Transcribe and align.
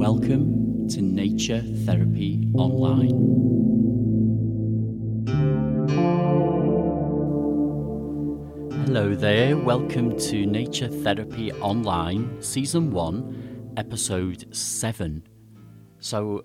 Welcome 0.00 0.88
to 0.88 1.02
Nature 1.02 1.62
Therapy 1.84 2.50
Online. 2.54 3.40
Hello 8.86 9.14
there, 9.14 9.56
welcome 9.56 10.18
to 10.18 10.46
Nature 10.46 10.88
Therapy 10.88 11.52
Online, 11.52 12.42
Season 12.42 12.90
1, 12.90 13.72
Episode 13.76 14.54
7. 14.54 15.22
So, 15.98 16.44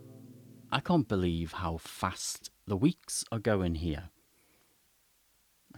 I 0.71 0.79
can't 0.79 1.07
believe 1.07 1.53
how 1.53 1.77
fast 1.77 2.51
the 2.67 2.77
weeks 2.77 3.23
are 3.31 3.39
going 3.39 3.75
here. 3.75 4.09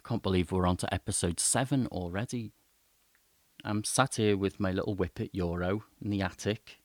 Can't 0.08 0.24
believe 0.24 0.54
we're 0.54 0.66
on 0.66 0.78
to 0.78 0.94
Episode 0.94 1.38
7 1.38 1.88
already. 1.88 2.54
I'm 3.66 3.84
sat 3.84 4.16
here 4.16 4.38
with 4.38 4.58
my 4.58 4.72
little 4.72 4.96
Whippet 4.96 5.32
Euro 5.34 5.84
in 6.02 6.12
the 6.12 6.22
attic 6.22 6.78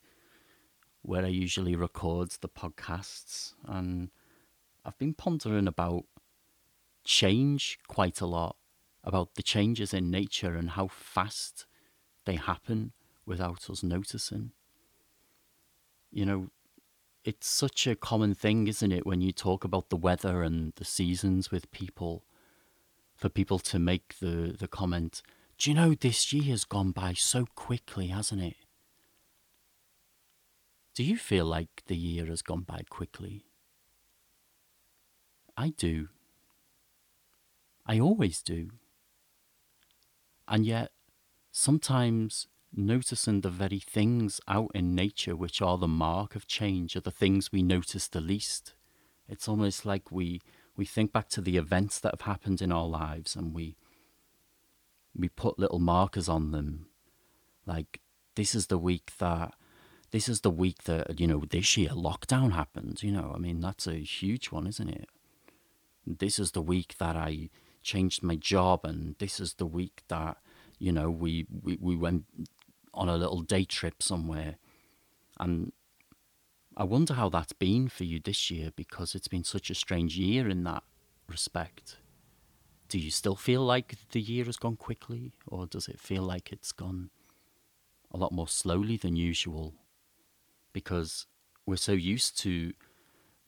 where 1.02 1.24
I 1.24 1.28
usually 1.28 1.76
record 1.76 2.30
the 2.40 2.48
podcasts, 2.48 3.52
and 3.64 4.10
I've 4.84 4.98
been 4.98 5.14
pondering 5.14 5.68
about 5.68 6.02
change 7.04 7.78
quite 7.86 8.20
a 8.20 8.26
lot, 8.26 8.56
about 9.04 9.36
the 9.36 9.42
changes 9.44 9.94
in 9.94 10.10
nature 10.10 10.56
and 10.56 10.70
how 10.70 10.88
fast 10.88 11.66
they 12.24 12.34
happen 12.34 12.90
without 13.24 13.70
us 13.70 13.84
noticing. 13.84 14.50
You 16.10 16.26
know, 16.26 16.50
it's 17.24 17.46
such 17.46 17.86
a 17.86 17.94
common 17.94 18.34
thing, 18.34 18.66
isn't 18.66 18.90
it, 18.90 19.06
when 19.06 19.20
you 19.20 19.30
talk 19.30 19.62
about 19.62 19.90
the 19.90 19.96
weather 19.96 20.42
and 20.42 20.72
the 20.74 20.84
seasons 20.84 21.52
with 21.52 21.70
people, 21.70 22.24
for 23.22 23.28
people 23.28 23.60
to 23.60 23.78
make 23.78 24.18
the, 24.18 24.56
the 24.58 24.66
comment, 24.66 25.22
Do 25.56 25.70
you 25.70 25.76
know 25.76 25.94
this 25.94 26.32
year 26.32 26.50
has 26.50 26.64
gone 26.64 26.90
by 26.90 27.12
so 27.12 27.46
quickly, 27.54 28.08
hasn't 28.08 28.42
it? 28.42 28.56
Do 30.96 31.04
you 31.04 31.16
feel 31.16 31.44
like 31.44 31.84
the 31.86 31.96
year 31.96 32.26
has 32.26 32.42
gone 32.42 32.62
by 32.62 32.80
quickly? 32.90 33.44
I 35.56 35.68
do. 35.68 36.08
I 37.86 38.00
always 38.00 38.42
do. 38.42 38.70
And 40.48 40.66
yet, 40.66 40.90
sometimes 41.52 42.48
noticing 42.74 43.42
the 43.42 43.50
very 43.50 43.78
things 43.78 44.40
out 44.48 44.72
in 44.74 44.96
nature 44.96 45.36
which 45.36 45.62
are 45.62 45.78
the 45.78 45.86
mark 45.86 46.34
of 46.34 46.48
change 46.48 46.96
are 46.96 47.00
the 47.02 47.12
things 47.12 47.52
we 47.52 47.62
notice 47.62 48.08
the 48.08 48.20
least. 48.20 48.74
It's 49.28 49.46
almost 49.46 49.86
like 49.86 50.10
we, 50.10 50.40
we 50.76 50.84
think 50.84 51.12
back 51.12 51.28
to 51.30 51.40
the 51.40 51.56
events 51.56 52.00
that 52.00 52.14
have 52.14 52.22
happened 52.22 52.62
in 52.62 52.72
our 52.72 52.86
lives 52.86 53.36
and 53.36 53.54
we 53.54 53.76
we 55.14 55.28
put 55.28 55.58
little 55.58 55.78
markers 55.78 56.28
on 56.28 56.52
them. 56.52 56.86
Like 57.66 58.00
this 58.34 58.54
is 58.54 58.68
the 58.68 58.78
week 58.78 59.12
that 59.18 59.54
this 60.10 60.28
is 60.28 60.40
the 60.40 60.50
week 60.50 60.84
that 60.84 61.18
you 61.20 61.26
know 61.26 61.42
this 61.48 61.76
year 61.76 61.90
lockdown 61.90 62.52
happened. 62.52 63.02
You 63.02 63.12
know, 63.12 63.32
I 63.34 63.38
mean 63.38 63.60
that's 63.60 63.86
a 63.86 63.96
huge 63.96 64.50
one, 64.50 64.66
isn't 64.66 64.88
it? 64.88 65.08
This 66.06 66.38
is 66.38 66.52
the 66.52 66.62
week 66.62 66.96
that 66.98 67.16
I 67.16 67.50
changed 67.82 68.22
my 68.22 68.36
job, 68.36 68.84
and 68.84 69.16
this 69.18 69.40
is 69.40 69.54
the 69.54 69.66
week 69.66 70.02
that 70.08 70.38
you 70.78 70.92
know 70.92 71.10
we 71.10 71.46
we, 71.62 71.78
we 71.80 71.96
went 71.96 72.24
on 72.94 73.08
a 73.08 73.16
little 73.16 73.42
day 73.42 73.64
trip 73.64 74.02
somewhere, 74.02 74.56
and 75.38 75.72
I 76.76 76.84
wonder 76.84 77.14
how 77.14 77.28
that's 77.28 77.52
been 77.52 77.88
for 77.88 78.04
you 78.04 78.20
this 78.20 78.50
year 78.50 78.70
because 78.74 79.14
it's 79.14 79.28
been 79.28 79.44
such 79.44 79.70
a 79.70 79.74
strange 79.74 80.16
year 80.16 80.48
in 80.48 80.64
that 80.64 80.82
respect. 81.28 81.98
Do 82.88 82.98
you 82.98 83.10
still 83.10 83.36
feel 83.36 83.62
like 83.62 83.96
the 84.10 84.20
year 84.20 84.44
has 84.44 84.56
gone 84.56 84.76
quickly, 84.76 85.32
or 85.46 85.66
does 85.66 85.88
it 85.88 86.00
feel 86.00 86.22
like 86.22 86.52
it's 86.52 86.72
gone 86.72 87.10
a 88.10 88.16
lot 88.16 88.32
more 88.32 88.48
slowly 88.48 88.96
than 88.96 89.16
usual? 89.16 89.74
because 90.72 91.26
we're 91.66 91.76
so 91.76 91.92
used 91.92 92.38
to 92.40 92.72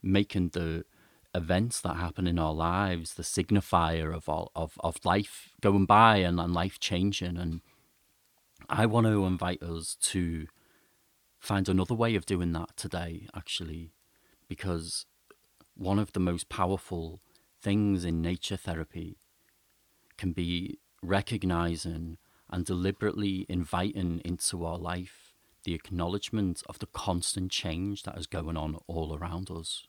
making 0.01 0.49
the 0.49 0.85
events 1.33 1.81
that 1.81 1.95
happen 1.95 2.27
in 2.27 2.39
our 2.39 2.53
lives 2.53 3.15
the 3.15 3.23
signifier 3.23 4.15
of 4.15 4.29
all 4.29 4.51
of, 4.55 4.77
of 4.79 5.03
life 5.03 5.49
going 5.61 5.85
by 5.85 6.17
and, 6.17 6.39
and 6.39 6.53
life 6.53 6.79
changing 6.79 7.37
and 7.37 7.59
i 8.69 8.85
want 8.85 9.05
to 9.05 9.25
invite 9.25 9.61
us 9.61 9.97
to 9.99 10.47
find 11.45 11.69
another 11.69 11.93
way 11.93 12.15
of 12.15 12.25
doing 12.25 12.53
that 12.53 12.75
today 12.75 13.27
actually 13.35 13.91
because 14.47 15.05
one 15.75 15.99
of 15.99 16.11
the 16.13 16.19
most 16.19 16.49
powerful 16.49 17.19
things 17.61 18.03
in 18.03 18.19
nature 18.19 18.57
therapy 18.57 19.15
can 20.17 20.31
be 20.31 20.79
recognizing 21.03 22.17
and 22.49 22.65
deliberately 22.65 23.45
inviting 23.47 24.21
into 24.25 24.65
our 24.65 24.79
life 24.79 25.33
the 25.65 25.75
acknowledgement 25.75 26.63
of 26.67 26.79
the 26.79 26.87
constant 26.87 27.51
change 27.51 28.01
that 28.03 28.17
is 28.17 28.25
going 28.25 28.57
on 28.57 28.77
all 28.87 29.15
around 29.15 29.51
us. 29.51 29.87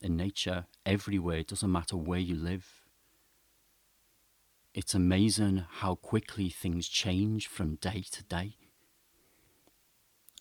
In 0.00 0.16
nature, 0.16 0.66
everywhere, 0.84 1.38
it 1.38 1.48
doesn't 1.48 1.70
matter 1.72 1.96
where 1.96 2.20
you 2.20 2.34
live. 2.34 2.82
It's 4.74 4.94
amazing 4.94 5.64
how 5.80 5.96
quickly 5.96 6.48
things 6.48 6.88
change 6.88 7.46
from 7.46 7.76
day 7.76 8.04
to 8.12 8.22
day. 8.24 8.67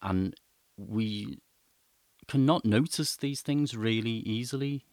And 0.02 0.36
we 0.78 1.40
cannot 2.28 2.66
notice 2.66 3.16
these 3.16 3.42
things 3.42 3.76
really 3.76 4.12
easily 4.12 4.84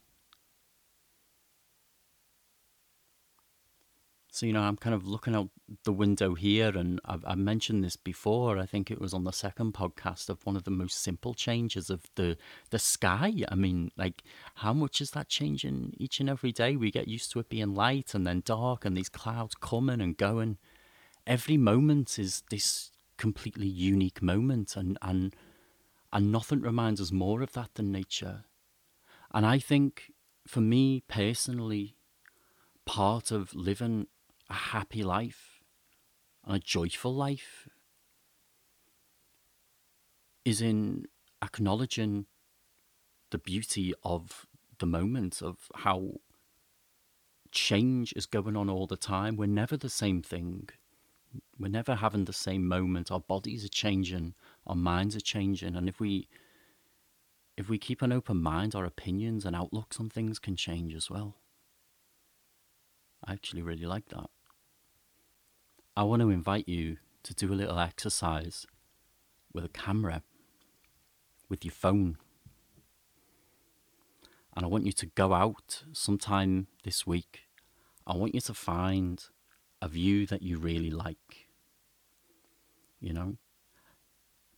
So, 4.35 4.47
you 4.47 4.53
know, 4.53 4.63
I'm 4.63 4.77
kind 4.77 4.97
of 4.97 5.07
looking 5.07 5.37
out 5.37 5.51
the 5.85 5.93
window 5.93 6.35
here, 6.35 6.77
and 6.77 7.01
I've, 7.05 7.25
I 7.25 7.37
mentioned 7.37 7.85
this 7.85 7.95
before. 7.95 8.59
I 8.59 8.67
think 8.67 8.91
it 8.91 9.01
was 9.01 9.15
on 9.15 9.23
the 9.23 9.31
second 9.31 9.75
podcast 9.75 10.29
of 10.29 10.45
one 10.45 10.57
of 10.57 10.65
the 10.65 10.73
most 10.73 11.01
simple 11.01 11.35
changes 11.35 11.89
of 11.89 12.03
the 12.17 12.37
the 12.71 12.81
sky. 12.81 13.33
I 13.49 13.55
mean, 13.55 13.93
like, 13.97 14.25
how 14.57 14.73
much 14.73 15.01
is 15.01 15.13
that 15.13 15.29
changing 15.29 15.95
each 15.99 16.19
and 16.19 16.29
every 16.29 16.51
day? 16.51 16.75
We 16.75 16.91
get 16.91 17.07
used 17.07 17.31
to 17.31 17.39
it 17.39 17.49
being 17.49 17.77
light 17.77 18.13
and 18.13 18.27
then 18.27 18.43
dark, 18.45 18.85
and 18.85 18.97
these 18.97 19.09
clouds 19.09 19.55
coming 19.55 20.01
and 20.01 20.17
going. 20.17 20.59
Every 21.29 21.57
moment 21.57 22.19
is 22.19 22.43
this 22.51 22.91
completely 23.19 23.67
unique 23.67 24.23
moment, 24.23 24.77
and 24.77 24.99
and 25.03 25.35
and 26.13 26.31
nothing 26.31 26.61
reminds 26.61 27.01
us 27.01 27.13
more 27.13 27.43
of 27.43 27.53
that 27.53 27.75
than 27.75 27.91
nature. 27.91 28.45
And 29.33 29.45
I 29.45 29.59
think, 29.59 30.13
for 30.47 30.61
me 30.61 31.03
personally, 31.09 31.97
part 32.85 33.31
of 33.31 33.55
living 33.55 34.07
a 34.49 34.55
happy 34.55 35.03
life 35.03 35.61
and 36.45 36.57
a 36.57 36.61
joyful 36.61 37.15
life 37.15 37.69
is 40.45 40.61
in 40.61 41.07
acknowledging 41.43 42.27
the 43.31 43.39
beauty 43.39 43.95
of 44.03 44.47
the 44.79 44.87
moment 44.87 45.43
of 45.43 45.71
how 45.75 46.21
change 47.51 48.13
is 48.15 48.27
going 48.27 48.57
on 48.57 48.69
all 48.69 48.87
the 48.87 48.97
time. 48.97 49.37
We're 49.37 49.47
never 49.47 49.77
the 49.77 49.91
same 49.91 50.23
thing. 50.23 50.69
We're 51.59 51.69
never 51.69 51.97
having 51.97 52.25
the 52.25 52.33
same 52.33 52.67
moment. 52.67 53.11
Our 53.11 53.21
bodies 53.21 53.65
are 53.65 53.69
changing, 53.69 54.35
our 54.67 54.75
minds 54.75 55.17
are 55.17 55.21
changing, 55.21 55.77
and 55.77 55.89
if 55.89 56.01
we 56.01 56.29
if 57.57 57.69
we 57.69 57.79
keep 57.79 58.03
an 58.03 58.13
open 58.13 58.43
mind, 58.43 58.75
our 58.75 58.85
opinions 58.85 59.45
and 59.45 59.55
outlooks 59.55 60.01
on 60.01 60.11
things 60.11 60.39
can 60.39 60.57
change 60.57 60.95
as 60.95 61.09
well. 61.09 61.37
I 63.25 63.33
actually 63.33 63.63
really 63.63 63.87
like 63.87 64.09
that. 64.09 64.29
I 65.97 66.03
want 66.03 66.23
to 66.23 66.31
invite 66.31 66.69
you 66.69 66.97
to 67.23 67.33
do 67.33 67.53
a 67.53 67.55
little 67.55 67.79
exercise 67.79 68.67
with 69.53 69.65
a 69.65 69.69
camera, 69.69 70.23
with 71.49 71.65
your 71.65 71.73
phone. 71.73 72.19
And 74.57 74.65
I 74.65 74.69
want 74.69 74.87
you 74.87 74.93
to 74.93 75.07
go 75.07 75.33
out 75.33 75.85
sometime 75.93 76.67
this 76.83 77.07
week. 77.07 77.43
I 78.07 78.17
want 78.17 78.35
you 78.35 78.41
to 78.43 78.55
find 78.55 79.25
a 79.85 79.89
view 79.89 80.27
that 80.27 80.43
you 80.43 80.59
really 80.59 80.91
like. 80.91 81.49
You 83.01 83.13
know? 83.13 83.37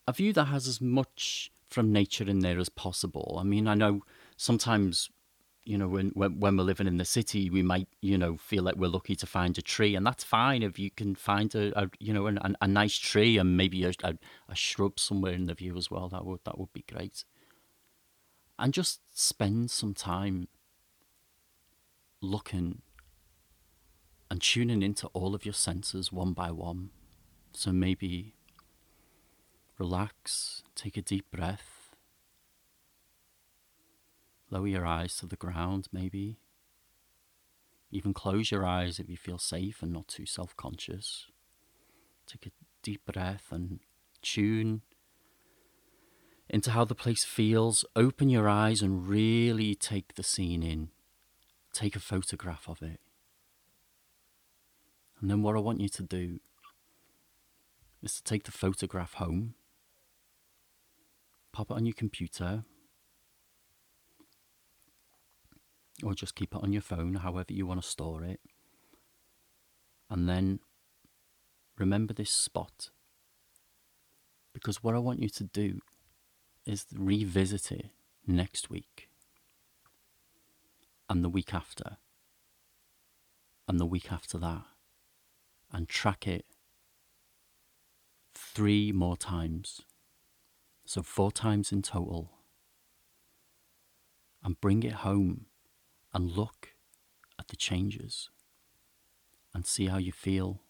A 0.06 0.12
view 0.12 0.32
that 0.32 0.44
has 0.44 0.69
as 0.69 0.81
much 0.81 1.50
from 1.69 1.93
nature 1.93 2.28
in 2.28 2.38
there 2.38 2.61
as 2.61 2.69
possible. 2.69 3.37
I 3.40 3.43
mean, 3.43 3.67
I 3.67 3.75
know 3.75 4.02
sometimes 4.37 5.11
you 5.64 5.76
know, 5.76 5.88
when, 5.88 6.11
when 6.11 6.38
when 6.38 6.56
we're 6.56 6.62
living 6.62 6.87
in 6.87 6.96
the 6.96 7.05
city, 7.05 7.50
we 7.50 7.61
might, 7.61 7.88
you 8.00 8.17
know, 8.17 8.37
feel 8.37 8.62
like 8.62 8.76
we're 8.76 8.87
lucky 8.87 9.17
to 9.17 9.26
find 9.26 9.58
a 9.58 9.62
tree, 9.62 9.96
and 9.96 10.06
that's 10.06 10.23
fine 10.23 10.62
if 10.62 10.78
you 10.78 10.93
can 10.93 11.17
find 11.17 11.52
a, 11.56 11.76
a 11.76 11.90
you 11.99 12.12
know, 12.12 12.28
a, 12.28 12.55
a 12.61 12.69
nice 12.69 12.96
tree 12.96 13.37
and 13.37 13.56
maybe 13.56 13.82
a, 13.82 13.93
a, 14.05 14.14
a 14.49 14.55
shrub 14.55 15.00
somewhere 15.00 15.32
in 15.32 15.46
the 15.46 15.55
view 15.55 15.76
as 15.76 15.90
well. 15.90 16.08
That 16.08 16.25
would 16.25 16.38
that 16.44 16.56
would 16.56 16.73
be 16.73 16.84
great. 16.88 17.25
And 18.61 18.73
just 18.73 19.00
spend 19.12 19.73
some 19.73 19.93
time 19.93 20.46
looking 22.23 22.82
and 24.31 24.40
tuning 24.40 24.82
into 24.82 25.06
all 25.08 25.34
of 25.34 25.44
your 25.44 25.55
senses 25.55 26.12
one 26.12 26.32
by 26.32 26.50
one. 26.50 26.90
So 27.52 27.73
maybe 27.73 28.34
relax, 29.78 30.62
take 30.75 30.96
a 30.96 31.02
deep 31.02 31.31
breath 31.31 31.76
Lower 34.50 34.69
your 34.69 34.87
eyes 34.87 35.17
to 35.17 35.26
the 35.26 35.37
ground, 35.37 35.88
maybe. 35.93 36.38
even 37.90 38.12
close 38.12 38.50
your 38.50 38.64
eyes 38.64 38.99
if 38.99 39.08
you 39.08 39.17
feel 39.17 39.38
safe 39.38 39.82
and 39.82 39.93
not 39.93 40.08
too 40.08 40.26
self 40.26 40.56
conscious. 40.56 41.26
Take 42.26 42.46
a 42.46 42.50
deep 42.82 43.05
breath 43.06 43.46
and 43.50 43.81
tune 44.23 44.82
into 46.49 46.70
how 46.73 46.84
the 46.84 46.94
place 46.94 47.25
feels. 47.25 47.84
Open 47.94 48.28
your 48.28 48.49
eyes 48.49 48.82
and 48.82 49.08
really 49.08 49.75
take 49.75 50.14
the 50.14 50.23
scene 50.23 50.62
in. 50.62 50.90
Take 51.73 51.96
a 51.96 52.00
photograph 52.00 52.69
of 52.69 52.82
it. 52.82 53.00
And 55.21 55.31
then 55.31 55.43
what 55.43 55.57
I 55.57 55.61
want 55.61 55.81
you 55.81 55.89
to 55.89 56.03
do 56.03 56.41
is 58.03 58.17
to 58.17 58.23
take 58.23 58.45
the 58.45 58.53
photograph 58.53 59.15
home, 59.15 59.55
pop 61.53 61.71
it 61.71 61.75
on 61.75 61.87
your 61.87 61.95
computer, 61.95 62.65
or 66.03 66.15
just 66.15 66.35
keep 66.35 66.55
it 66.55 66.63
on 66.63 66.73
your 66.73 66.83
phone, 66.83 67.15
however 67.15 67.53
you 67.53 67.67
want 67.67 67.83
to 67.83 67.89
store 67.89 68.23
it. 68.23 68.41
And 70.11 70.29
then 70.29 70.61
remember 71.79 72.12
this 72.12 72.31
spot. 72.31 72.91
Because 74.53 74.83
what 74.83 74.95
I 74.95 74.99
want 74.99 75.23
you 75.23 75.29
to 75.31 75.45
do 75.45 75.81
is 76.65 76.87
revisit 76.95 77.73
it 77.73 77.87
next 78.27 78.71
week, 78.71 79.09
and 81.09 81.23
the 81.23 81.29
week 81.29 81.55
after, 81.55 81.99
and 83.69 83.79
the 83.79 83.87
week 83.87 84.11
after 84.11 84.39
that, 84.39 84.65
and 85.73 85.89
track 85.89 86.27
it 86.27 86.45
three 88.35 88.93
more 88.93 89.17
times. 89.17 89.83
So, 90.85 91.03
four 91.03 91.33
times 91.33 91.73
in 91.73 91.83
total. 91.83 92.31
And 94.43 94.61
bring 94.61 94.83
it 94.85 94.93
home 94.93 95.47
and 96.15 96.31
look 96.31 96.75
at 97.39 97.49
the 97.49 97.57
changes 97.57 98.31
and 99.53 99.67
see 99.67 99.87
how 99.87 99.99
you 99.99 100.13
feel. 100.13 100.61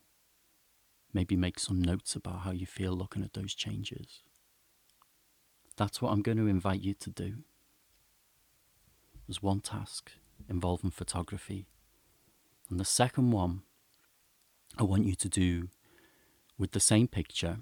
Maybe 1.12 1.36
make 1.36 1.58
some 1.58 1.82
notes 1.82 2.16
about 2.16 2.40
how 2.40 2.52
you 2.52 2.66
feel 2.66 2.92
looking 2.92 3.22
at 3.22 3.34
those 3.34 3.54
changes. 3.54 4.22
That's 5.76 6.00
what 6.00 6.12
I'm 6.12 6.22
going 6.22 6.38
to 6.38 6.46
invite 6.46 6.80
you 6.80 6.94
to 6.94 7.10
do. 7.10 7.44
There's 9.26 9.42
one 9.42 9.60
task 9.60 10.12
involving 10.48 10.90
photography. 10.90 11.66
And 12.70 12.80
the 12.80 12.84
second 12.84 13.30
one 13.30 13.62
I 14.78 14.82
want 14.82 15.06
you 15.06 15.14
to 15.14 15.28
do 15.28 15.68
with 16.58 16.72
the 16.72 16.80
same 16.80 17.08
picture. 17.08 17.58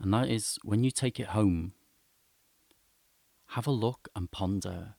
And 0.00 0.12
that 0.14 0.28
is 0.28 0.58
when 0.62 0.84
you 0.84 0.90
take 0.90 1.18
it 1.18 1.28
home, 1.28 1.72
have 3.52 3.66
a 3.66 3.72
look 3.72 4.08
and 4.14 4.30
ponder 4.30 4.94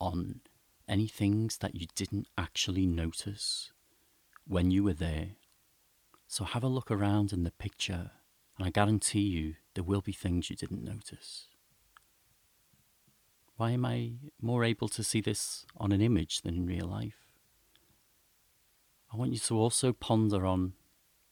on 0.00 0.40
any 0.88 1.06
things 1.06 1.58
that 1.58 1.74
you 1.74 1.86
didn't 1.94 2.28
actually 2.36 2.86
notice 2.86 3.72
when 4.46 4.70
you 4.70 4.84
were 4.84 4.94
there. 4.94 5.30
So 6.26 6.44
have 6.44 6.62
a 6.62 6.68
look 6.68 6.90
around 6.90 7.32
in 7.32 7.44
the 7.44 7.50
picture, 7.50 8.12
and 8.56 8.66
I 8.66 8.70
guarantee 8.70 9.20
you 9.20 9.54
there 9.74 9.84
will 9.84 10.00
be 10.00 10.12
things 10.12 10.50
you 10.50 10.56
didn't 10.56 10.84
notice. 10.84 11.46
Why 13.56 13.72
am 13.72 13.84
I 13.84 14.12
more 14.40 14.62
able 14.62 14.88
to 14.88 15.02
see 15.02 15.20
this 15.20 15.66
on 15.76 15.90
an 15.90 16.00
image 16.00 16.42
than 16.42 16.54
in 16.54 16.66
real 16.66 16.86
life? 16.86 17.27
I 19.12 19.16
want 19.16 19.32
you 19.32 19.38
to 19.38 19.58
also 19.58 19.92
ponder 19.92 20.44
on, 20.44 20.74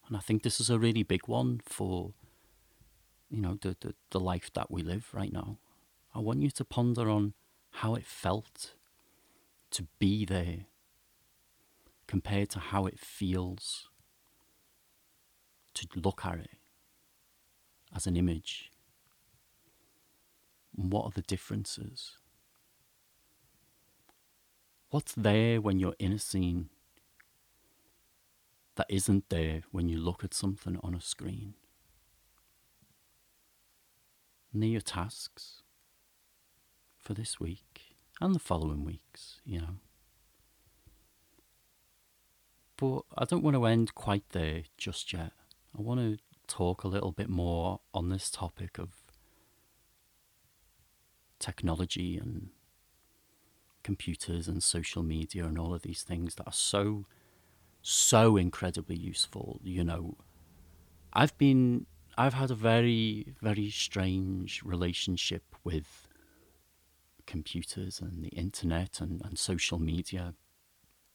and 0.09 0.17
I 0.17 0.21
think 0.21 0.43
this 0.43 0.61
is 0.61 0.71
a 0.71 0.79
really 0.79 1.03
big 1.03 1.29
one 1.29 1.61
for, 1.65 2.13
you 3.29 3.41
know, 3.41 3.59
the, 3.61 3.77
the, 3.81 3.95
the 4.11 4.21
life 4.21 4.51
that 4.55 4.71
we 4.71 4.83
live 4.83 5.09
right 5.13 5.33
now. 5.33 5.59
I 6.15 6.21
want 6.21 6.41
you 6.41 6.51
to 6.51 6.65
ponder 6.65 7.11
on 7.11 7.35
how 7.71 7.95
it 7.95 8.07
felt 8.07 8.73
to 9.73 9.87
be 9.99 10.25
there 10.25 10.67
compared 12.07 12.49
to 12.51 12.59
how 12.59 12.87
it 12.87 12.99
feels 12.99 13.91
to 15.75 15.87
look 15.97 16.25
at 16.25 16.39
it 16.39 16.57
as 17.95 18.07
an 18.07 18.17
image. 18.17 18.71
And 20.79 20.91
what 20.91 21.05
are 21.05 21.11
the 21.15 21.23
differences? 21.23 22.17
What's 24.91 25.13
there 25.13 25.61
when 25.61 25.79
you're 25.79 25.97
in 25.99 26.13
a 26.13 26.19
scene 26.19 26.71
that 28.77 28.87
isn't 28.89 29.29
there 29.29 29.63
when 29.73 29.89
you 29.89 29.99
look 29.99 30.23
at 30.23 30.35
something 30.35 30.79
on 30.83 30.95
a 30.95 31.01
screen? 31.01 31.55
And 34.53 34.63
they're 34.63 34.71
your 34.71 34.81
tasks 34.81 35.63
for 36.99 37.15
this 37.15 37.39
week 37.41 37.97
and 38.21 38.35
the 38.35 38.39
following 38.39 38.85
weeks, 38.85 39.41
you 39.45 39.61
know. 39.61 39.77
But 42.77 43.03
I 43.17 43.25
don't 43.25 43.43
want 43.43 43.57
to 43.57 43.67
end 43.67 43.95
quite 43.95 44.29
there 44.31 44.63
just 44.77 45.13
yet. 45.13 45.33
I 45.77 45.83
want 45.83 46.01
to 46.01 46.19
talk 46.47 46.85
a 46.85 46.89
little 46.89 47.13
bit 47.13 47.29
more 47.29 47.81
on 47.93 48.09
this 48.09 48.31
topic 48.31 48.79
of 48.79 48.91
technology 51.39 52.17
and 52.17 52.51
computers 53.83 54.49
and 54.49 54.63
social 54.63 55.03
media 55.03 55.45
and 55.45 55.59
all 55.59 55.73
of 55.73 55.83
these 55.83 56.03
things 56.03 56.35
that 56.35 56.47
are 56.47 56.53
so, 56.53 57.07
so 57.89 58.37
incredibly 58.37 58.97
useful. 58.97 59.61
You 59.63 59.85
know, 59.85 60.17
I've 61.13 61.37
been, 61.39 61.87
I've 62.19 62.35
had 62.35 62.51
a 62.51 62.55
very, 62.55 63.35
very 63.41 63.71
strange 63.71 64.63
relationship 64.65 65.45
with 65.63 66.09
computers 67.27 68.01
and 68.01 68.25
the 68.25 68.29
internet 68.31 69.01
and, 69.01 69.23
and 69.25 69.39
social 69.39 69.79
media 69.79 70.35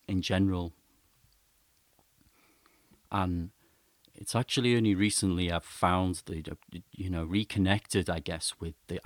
in 0.07 0.21
general. 0.21 0.71
And 3.11 3.49
it's 4.15 4.33
actually 4.33 4.77
only 4.77 4.95
recently 4.95 5.51
I've 5.51 5.65
found 5.65 6.21
that, 6.25 6.57
you 6.93 7.09
know, 7.09 7.25
reconnected, 7.25 8.09
I 8.09 8.19
guess, 8.19 8.53
with 8.61 8.75
the 8.87 9.01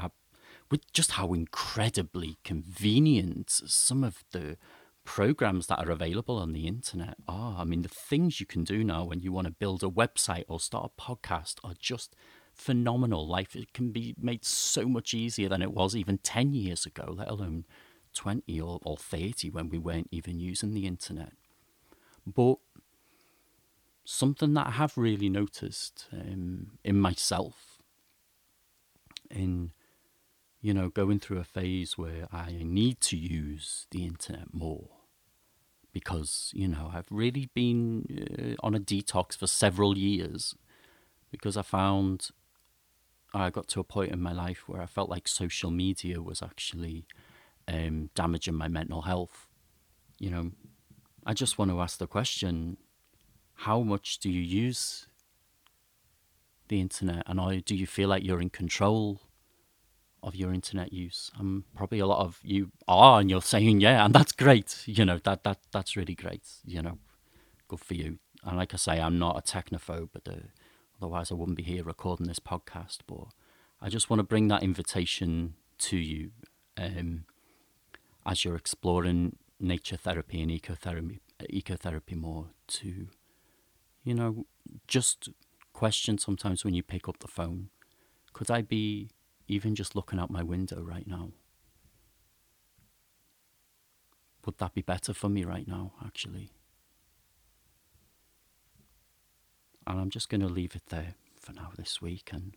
with 0.69 0.91
just 0.93 1.11
how 1.11 1.33
incredibly 1.33 2.37
convenient 2.43 3.49
some 3.49 4.03
of 4.03 4.23
the 4.31 4.57
programs 5.05 5.67
that 5.67 5.79
are 5.79 5.91
available 5.91 6.37
on 6.37 6.51
the 6.51 6.67
internet 6.67 7.15
are. 7.27 7.55
I 7.59 7.63
mean, 7.63 7.83
the 7.83 7.87
things 7.89 8.39
you 8.39 8.45
can 8.45 8.63
do 8.63 8.83
now 8.83 9.05
when 9.05 9.21
you 9.21 9.31
want 9.31 9.45
to 9.45 9.53
build 9.53 9.83
a 9.83 9.87
website 9.87 10.43
or 10.49 10.59
start 10.59 10.91
a 10.97 11.01
podcast 11.01 11.55
are 11.63 11.75
just 11.79 12.15
phenomenal. 12.53 13.25
Life 13.25 13.55
it 13.55 13.71
can 13.71 13.91
be 13.91 14.15
made 14.19 14.43
so 14.43 14.87
much 14.87 15.13
easier 15.13 15.47
than 15.47 15.61
it 15.61 15.71
was 15.71 15.95
even 15.95 16.17
10 16.17 16.53
years 16.53 16.85
ago, 16.85 17.15
let 17.17 17.29
alone 17.29 17.65
20 18.13 18.59
or, 18.59 18.79
or 18.83 18.97
30 18.97 19.51
when 19.51 19.69
we 19.69 19.77
weren't 19.77 20.09
even 20.11 20.39
using 20.39 20.73
the 20.73 20.87
internet. 20.87 21.33
But 22.25 22.55
something 24.03 24.53
that 24.55 24.67
I 24.67 24.71
have 24.71 24.97
really 24.97 25.29
noticed 25.29 26.07
um, 26.11 26.71
in 26.83 26.99
myself, 26.99 27.77
in 29.29 29.71
you 30.61 30.73
know, 30.73 30.89
going 30.89 31.19
through 31.19 31.37
a 31.37 31.43
phase 31.43 31.95
where 31.95 32.27
I 32.33 32.57
need 32.63 32.99
to 33.01 33.15
use 33.15 33.85
the 33.91 34.03
internet 34.03 34.51
more 34.51 34.94
because, 35.95 36.51
you 36.53 36.67
know, 36.67 36.91
I've 36.93 37.07
really 37.09 37.49
been 37.53 38.57
uh, 38.59 38.65
on 38.67 38.75
a 38.75 38.81
detox 38.81 39.37
for 39.37 39.47
several 39.47 39.97
years 39.97 40.53
because 41.31 41.55
I 41.55 41.61
found 41.61 42.31
I 43.33 43.49
got 43.49 43.69
to 43.69 43.79
a 43.79 43.85
point 43.85 44.11
in 44.11 44.21
my 44.21 44.33
life 44.33 44.67
where 44.67 44.81
I 44.81 44.87
felt 44.87 45.09
like 45.09 45.25
social 45.25 45.71
media 45.71 46.21
was 46.21 46.41
actually 46.41 47.05
um, 47.69 48.09
damaging 48.13 48.55
my 48.55 48.67
mental 48.67 49.03
health. 49.03 49.47
You 50.19 50.31
know, 50.31 50.51
I 51.25 51.33
just 51.33 51.57
want 51.57 51.71
to 51.71 51.79
ask 51.79 51.97
the 51.97 52.07
question 52.07 52.75
how 53.59 53.79
much 53.79 54.19
do 54.19 54.29
you 54.29 54.41
use 54.41 55.07
the 56.67 56.81
internet 56.81 57.23
and 57.25 57.63
do 57.63 57.73
you 57.73 57.87
feel 57.87 58.09
like 58.09 58.25
you're 58.25 58.41
in 58.41 58.49
control 58.49 59.21
of 60.25 60.35
your 60.35 60.53
internet 60.53 60.91
use? 60.91 61.31
And 61.39 61.63
probably 61.73 61.99
a 61.99 62.07
lot 62.07 62.25
of 62.25 62.39
you 62.43 62.71
are, 62.87 63.21
and 63.21 63.29
you're 63.29 63.41
saying, 63.41 63.79
yeah, 63.79 64.03
and 64.03 64.13
that's 64.13 64.33
great. 64.33 64.83
You 64.85 65.05
know, 65.05 65.19
that, 65.23 65.43
that 65.43 65.59
that's 65.71 65.95
really 65.95 66.15
great. 66.15 66.43
You 66.65 66.81
know, 66.81 66.97
good 67.69 67.79
for 67.79 67.93
you. 67.93 68.19
And 68.43 68.57
like 68.57 68.73
I 68.73 68.77
say, 68.77 68.99
I'm 68.99 69.17
not 69.17 69.37
a 69.37 69.41
technophobe, 69.41 70.09
but 70.11 70.27
uh, 70.27 70.47
Otherwise, 71.01 71.31
I 71.31 71.35
wouldn't 71.35 71.57
be 71.57 71.63
here 71.63 71.83
recording 71.83 72.27
this 72.27 72.39
podcast. 72.39 72.99
But 73.05 73.27
I 73.81 73.89
just 73.89 74.09
want 74.09 74.19
to 74.19 74.23
bring 74.23 74.47
that 74.47 74.63
invitation 74.63 75.55
to 75.79 75.97
you 75.97 76.31
um, 76.77 77.25
as 78.25 78.45
you're 78.45 78.55
exploring 78.55 79.37
nature 79.59 79.97
therapy 79.97 80.41
and 80.41 80.51
ecotherapy, 80.51 81.19
ecotherapy 81.41 82.15
more 82.15 82.47
to, 82.67 83.07
you 84.03 84.13
know, 84.13 84.45
just 84.87 85.29
question 85.73 86.17
sometimes 86.17 86.63
when 86.63 86.73
you 86.73 86.81
pick 86.81 87.09
up 87.09 87.19
the 87.19 87.27
phone 87.27 87.69
could 88.31 88.49
I 88.49 88.61
be 88.61 89.09
even 89.47 89.75
just 89.75 89.95
looking 89.95 90.19
out 90.19 90.29
my 90.29 90.43
window 90.43 90.81
right 90.81 91.07
now? 91.07 91.31
Would 94.45 94.57
that 94.59 94.73
be 94.73 94.81
better 94.81 95.13
for 95.13 95.29
me 95.29 95.43
right 95.43 95.67
now, 95.67 95.93
actually? 96.05 96.51
And 99.87 99.99
I'm 99.99 100.09
just 100.09 100.29
going 100.29 100.41
to 100.41 100.47
leave 100.47 100.75
it 100.75 100.87
there 100.89 101.15
for 101.39 101.53
now 101.53 101.71
this 101.77 102.01
week. 102.01 102.29
And 102.31 102.55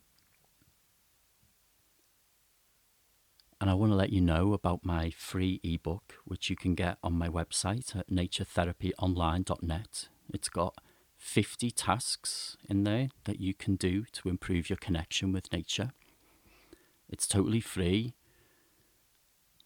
and 3.60 3.68
I 3.68 3.74
want 3.74 3.90
to 3.90 3.96
let 3.96 4.12
you 4.12 4.20
know 4.20 4.52
about 4.52 4.84
my 4.84 5.10
free 5.10 5.60
ebook, 5.64 6.14
which 6.24 6.48
you 6.48 6.54
can 6.54 6.74
get 6.74 6.96
on 7.02 7.14
my 7.14 7.28
website 7.28 7.96
at 7.96 8.08
naturetherapyonline.net. 8.08 10.08
It's 10.32 10.48
got 10.48 10.78
50 11.16 11.70
tasks 11.72 12.56
in 12.68 12.84
there 12.84 13.08
that 13.24 13.40
you 13.40 13.54
can 13.54 13.74
do 13.74 14.04
to 14.12 14.28
improve 14.28 14.70
your 14.70 14.76
connection 14.76 15.32
with 15.32 15.52
nature. 15.52 15.90
It's 17.08 17.26
totally 17.26 17.60
free. 17.60 18.14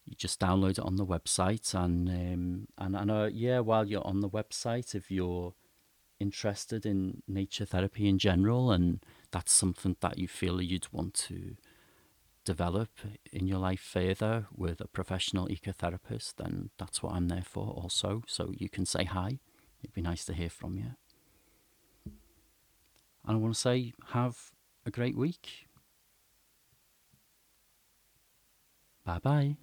You 0.06 0.16
just 0.16 0.40
download 0.40 0.72
it 0.72 0.80
on 0.80 0.96
the 0.96 1.06
website, 1.06 1.74
and 1.74 2.08
um, 2.08 2.68
and 2.78 2.96
and 2.96 3.10
uh, 3.10 3.28
yeah, 3.32 3.60
while 3.60 3.86
you're 3.86 4.06
on 4.06 4.20
the 4.20 4.28
website, 4.28 4.94
if 4.94 5.10
you're 5.10 5.54
interested 6.18 6.84
in 6.86 7.22
nature 7.28 7.64
therapy 7.64 8.08
in 8.08 8.18
general, 8.18 8.70
and 8.70 9.04
that's 9.30 9.52
something 9.52 9.96
that 10.00 10.18
you 10.18 10.28
feel 10.28 10.60
you'd 10.60 10.92
want 10.92 11.14
to 11.14 11.56
develop 12.44 12.90
in 13.32 13.46
your 13.46 13.58
life 13.58 13.80
further 13.80 14.46
with 14.56 14.80
a 14.80 14.88
professional 14.88 15.46
ecotherapist, 15.48 16.34
then 16.36 16.70
that's 16.78 17.02
what 17.02 17.14
I'm 17.14 17.28
there 17.28 17.44
for 17.44 17.68
also. 17.68 18.22
So 18.26 18.52
you 18.56 18.68
can 18.68 18.84
say 18.86 19.04
hi. 19.04 19.38
It'd 19.80 19.94
be 19.94 20.02
nice 20.02 20.24
to 20.26 20.34
hear 20.34 20.50
from 20.50 20.76
you. 20.76 20.94
And 23.24 23.36
I 23.36 23.40
want 23.40 23.54
to 23.54 23.60
say, 23.60 23.92
have 24.08 24.50
a 24.84 24.90
great 24.90 25.16
week. 25.16 25.68
Bye 29.04 29.18
bye. 29.18 29.56